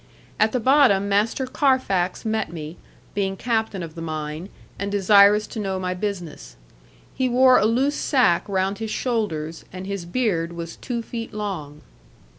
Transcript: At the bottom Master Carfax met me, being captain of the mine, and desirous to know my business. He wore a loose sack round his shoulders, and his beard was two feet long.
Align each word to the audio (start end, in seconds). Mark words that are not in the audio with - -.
At 0.39 0.51
the 0.51 0.59
bottom 0.59 1.07
Master 1.07 1.45
Carfax 1.45 2.25
met 2.25 2.51
me, 2.51 2.75
being 3.13 3.37
captain 3.37 3.83
of 3.83 3.93
the 3.93 4.01
mine, 4.01 4.49
and 4.79 4.91
desirous 4.91 5.45
to 5.45 5.59
know 5.59 5.79
my 5.79 5.93
business. 5.93 6.55
He 7.13 7.29
wore 7.29 7.59
a 7.59 7.65
loose 7.67 7.97
sack 7.97 8.49
round 8.49 8.79
his 8.79 8.89
shoulders, 8.89 9.63
and 9.71 9.85
his 9.85 10.05
beard 10.05 10.53
was 10.53 10.75
two 10.75 11.03
feet 11.03 11.35
long. 11.35 11.81